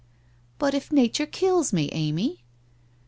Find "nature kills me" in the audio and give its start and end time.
0.91-1.87